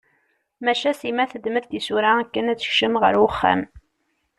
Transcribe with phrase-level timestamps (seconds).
[0.63, 3.61] Maca Sima teddem-d tisura akken ad tekcem ɣer uxxam.